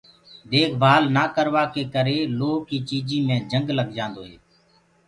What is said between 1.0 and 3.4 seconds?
نآ ڪروآ ڪي ڪرآ لوه ڪي چيجينٚ مي